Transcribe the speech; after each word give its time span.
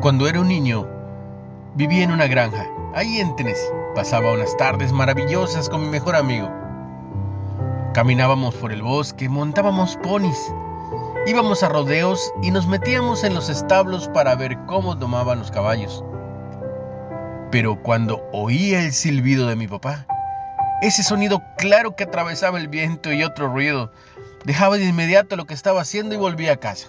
Cuando 0.00 0.26
era 0.26 0.40
un 0.40 0.48
niño, 0.48 0.88
vivía 1.74 2.04
en 2.04 2.10
una 2.10 2.26
granja, 2.26 2.66
ahí 2.94 3.20
en 3.20 3.36
Tennessee. 3.36 3.68
Pasaba 3.94 4.32
unas 4.32 4.56
tardes 4.56 4.92
maravillosas 4.92 5.68
con 5.68 5.82
mi 5.82 5.88
mejor 5.88 6.16
amigo. 6.16 6.50
Caminábamos 7.92 8.54
por 8.54 8.72
el 8.72 8.80
bosque, 8.80 9.28
montábamos 9.28 9.98
ponis, 9.98 10.54
íbamos 11.26 11.62
a 11.62 11.68
rodeos 11.68 12.32
y 12.40 12.50
nos 12.50 12.66
metíamos 12.66 13.24
en 13.24 13.34
los 13.34 13.50
establos 13.50 14.08
para 14.08 14.34
ver 14.36 14.56
cómo 14.64 14.96
tomaban 14.96 15.38
los 15.38 15.50
caballos. 15.50 16.02
Pero 17.50 17.82
cuando 17.82 18.26
oía 18.32 18.82
el 18.82 18.94
silbido 18.94 19.48
de 19.48 19.56
mi 19.56 19.68
papá, 19.68 20.06
ese 20.80 21.02
sonido 21.02 21.42
claro 21.58 21.94
que 21.94 22.04
atravesaba 22.04 22.58
el 22.58 22.68
viento 22.68 23.12
y 23.12 23.22
otro 23.22 23.52
ruido, 23.52 23.92
dejaba 24.46 24.78
de 24.78 24.86
inmediato 24.86 25.36
lo 25.36 25.44
que 25.44 25.52
estaba 25.52 25.82
haciendo 25.82 26.14
y 26.14 26.18
volvía 26.18 26.54
a 26.54 26.56
casa. 26.56 26.88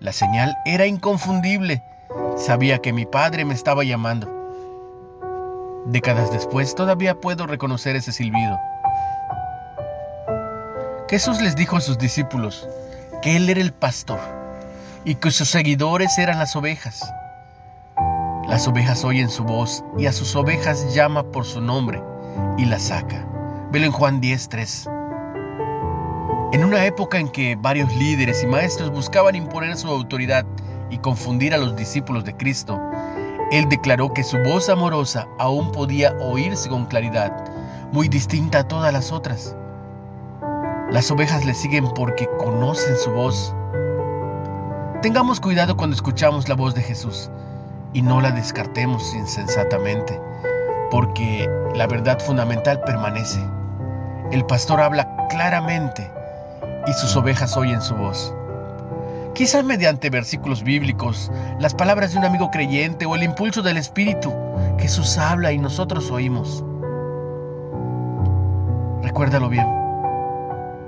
La 0.00 0.12
señal 0.12 0.56
era 0.64 0.86
inconfundible 0.86 1.84
Sabía 2.36 2.78
que 2.78 2.92
mi 2.92 3.06
padre 3.06 3.44
me 3.44 3.54
estaba 3.54 3.84
llamando. 3.84 4.28
Décadas 5.86 6.30
después 6.30 6.74
todavía 6.74 7.14
puedo 7.14 7.46
reconocer 7.46 7.96
ese 7.96 8.12
silbido. 8.12 8.58
Jesús 11.08 11.40
les 11.40 11.56
dijo 11.56 11.76
a 11.76 11.80
sus 11.80 11.98
discípulos 11.98 12.68
que 13.22 13.36
Él 13.36 13.48
era 13.50 13.60
el 13.60 13.72
pastor 13.72 14.20
y 15.04 15.16
que 15.16 15.30
sus 15.30 15.48
seguidores 15.48 16.18
eran 16.18 16.38
las 16.38 16.54
ovejas. 16.56 17.02
Las 18.48 18.66
ovejas 18.68 19.04
oyen 19.04 19.30
su 19.30 19.44
voz 19.44 19.84
y 19.98 20.06
a 20.06 20.12
sus 20.12 20.34
ovejas 20.36 20.94
llama 20.94 21.24
por 21.24 21.44
su 21.44 21.60
nombre 21.60 22.02
y 22.58 22.64
las 22.64 22.82
saca. 22.84 23.26
Velo 23.70 23.86
en 23.86 23.92
Juan 23.92 24.20
10:3. 24.20 24.88
En 26.52 26.64
una 26.64 26.84
época 26.84 27.18
en 27.18 27.28
que 27.28 27.56
varios 27.56 27.94
líderes 27.94 28.42
y 28.42 28.46
maestros 28.46 28.90
buscaban 28.90 29.36
imponer 29.36 29.76
su 29.76 29.88
autoridad 29.88 30.44
y 30.90 30.98
confundir 30.98 31.54
a 31.54 31.58
los 31.58 31.76
discípulos 31.76 32.24
de 32.24 32.36
Cristo, 32.36 32.80
él 33.50 33.68
declaró 33.68 34.12
que 34.12 34.22
su 34.22 34.38
voz 34.38 34.68
amorosa 34.68 35.26
aún 35.38 35.72
podía 35.72 36.12
oírse 36.20 36.68
con 36.68 36.86
claridad, 36.86 37.32
muy 37.92 38.08
distinta 38.08 38.60
a 38.60 38.68
todas 38.68 38.92
las 38.92 39.10
otras. 39.12 39.56
Las 40.90 41.10
ovejas 41.10 41.44
le 41.44 41.54
siguen 41.54 41.88
porque 41.94 42.28
conocen 42.38 42.96
su 42.96 43.10
voz. 43.10 43.54
Tengamos 45.02 45.40
cuidado 45.40 45.76
cuando 45.76 45.96
escuchamos 45.96 46.48
la 46.48 46.54
voz 46.54 46.74
de 46.74 46.82
Jesús 46.82 47.30
y 47.92 48.02
no 48.02 48.20
la 48.20 48.30
descartemos 48.30 49.14
insensatamente, 49.14 50.20
porque 50.90 51.48
la 51.74 51.86
verdad 51.86 52.20
fundamental 52.20 52.80
permanece. 52.82 53.40
El 54.30 54.44
pastor 54.46 54.80
habla 54.80 55.26
claramente 55.28 56.08
y 56.86 56.92
sus 56.92 57.16
ovejas 57.16 57.56
oyen 57.56 57.82
su 57.82 57.94
voz. 57.96 58.34
Quizás 59.34 59.64
mediante 59.64 60.10
versículos 60.10 60.62
bíblicos, 60.62 61.30
las 61.58 61.74
palabras 61.74 62.12
de 62.12 62.18
un 62.18 62.24
amigo 62.24 62.50
creyente 62.50 63.06
o 63.06 63.14
el 63.14 63.22
impulso 63.22 63.62
del 63.62 63.76
Espíritu, 63.76 64.32
Jesús 64.78 65.16
habla 65.18 65.52
y 65.52 65.58
nosotros 65.58 66.10
oímos. 66.10 66.64
Recuérdalo 69.02 69.48
bien, 69.48 69.66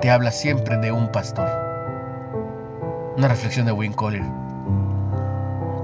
te 0.00 0.10
habla 0.10 0.30
siempre 0.30 0.76
de 0.78 0.92
un 0.92 1.10
pastor. 1.10 1.48
Una 3.16 3.28
reflexión 3.28 3.66
de 3.66 3.72
Win 3.72 3.92
Collier. 3.92 4.24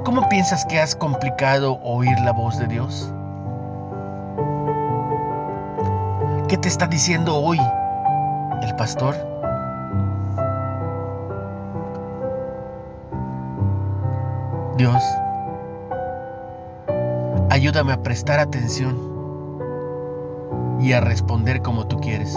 ¿Cómo 0.04 0.28
piensas 0.28 0.64
que 0.66 0.80
has 0.80 0.96
complicado 0.96 1.78
oír 1.82 2.18
la 2.24 2.32
voz 2.32 2.58
de 2.58 2.66
Dios? 2.66 3.12
¿Qué 6.48 6.56
te 6.58 6.68
está 6.68 6.88
diciendo 6.88 7.36
hoy 7.36 7.60
el 8.62 8.74
pastor? 8.74 9.39
Dios, 14.80 15.04
ayúdame 17.50 17.92
a 17.92 18.02
prestar 18.02 18.40
atención 18.40 18.96
y 20.80 20.94
a 20.94 21.02
responder 21.02 21.60
como 21.60 21.86
tú 21.86 22.00
quieres. 22.00 22.34